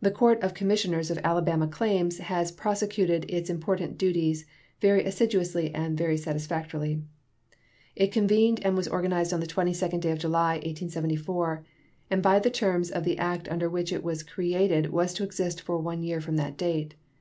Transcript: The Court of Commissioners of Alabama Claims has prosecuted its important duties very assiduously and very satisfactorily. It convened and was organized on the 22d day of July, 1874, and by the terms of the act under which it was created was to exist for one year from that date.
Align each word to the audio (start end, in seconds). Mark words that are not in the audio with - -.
The 0.00 0.10
Court 0.10 0.42
of 0.42 0.52
Commissioners 0.52 1.08
of 1.08 1.16
Alabama 1.22 1.68
Claims 1.68 2.18
has 2.18 2.50
prosecuted 2.50 3.24
its 3.28 3.48
important 3.48 3.96
duties 3.96 4.46
very 4.80 5.04
assiduously 5.04 5.72
and 5.72 5.96
very 5.96 6.16
satisfactorily. 6.16 7.02
It 7.94 8.10
convened 8.10 8.66
and 8.66 8.76
was 8.76 8.88
organized 8.88 9.32
on 9.32 9.38
the 9.38 9.46
22d 9.46 10.00
day 10.00 10.10
of 10.10 10.18
July, 10.18 10.54
1874, 10.54 11.64
and 12.10 12.20
by 12.20 12.40
the 12.40 12.50
terms 12.50 12.90
of 12.90 13.04
the 13.04 13.16
act 13.18 13.48
under 13.48 13.70
which 13.70 13.92
it 13.92 14.02
was 14.02 14.24
created 14.24 14.90
was 14.90 15.14
to 15.14 15.22
exist 15.22 15.60
for 15.60 15.78
one 15.78 16.02
year 16.02 16.20
from 16.20 16.34
that 16.34 16.56
date. 16.56 16.96